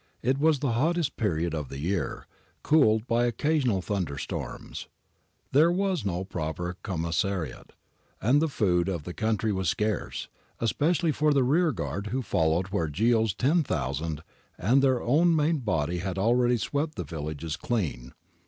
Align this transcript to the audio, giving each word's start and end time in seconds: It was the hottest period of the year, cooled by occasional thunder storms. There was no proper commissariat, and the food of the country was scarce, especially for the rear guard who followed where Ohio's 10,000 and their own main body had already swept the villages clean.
It 0.23 0.39
was 0.39 0.57
the 0.57 0.71
hottest 0.71 1.15
period 1.15 1.53
of 1.53 1.69
the 1.69 1.77
year, 1.77 2.25
cooled 2.63 3.05
by 3.05 3.27
occasional 3.27 3.83
thunder 3.83 4.17
storms. 4.17 4.87
There 5.51 5.71
was 5.71 6.03
no 6.03 6.23
proper 6.23 6.75
commissariat, 6.81 7.71
and 8.19 8.41
the 8.41 8.47
food 8.47 8.89
of 8.89 9.03
the 9.03 9.13
country 9.13 9.51
was 9.53 9.69
scarce, 9.69 10.27
especially 10.59 11.11
for 11.11 11.35
the 11.35 11.43
rear 11.43 11.71
guard 11.71 12.07
who 12.07 12.23
followed 12.23 12.69
where 12.69 12.87
Ohio's 12.91 13.35
10,000 13.35 14.23
and 14.57 14.81
their 14.81 15.03
own 15.03 15.35
main 15.35 15.59
body 15.59 15.99
had 15.99 16.17
already 16.17 16.57
swept 16.57 16.95
the 16.95 17.03
villages 17.03 17.55
clean. 17.55 18.13